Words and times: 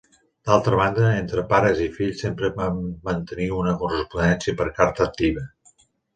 D'altra 0.51 0.77
banda, 0.77 1.03
entre 1.17 1.43
pares 1.51 1.81
i 1.87 1.89
fill 1.97 2.13
sempre 2.21 2.51
van 2.57 2.81
mantenir 3.11 3.51
una 3.59 3.75
correspondència 3.83 4.59
per 4.63 4.69
carta 4.81 5.09
activa. 5.11 5.47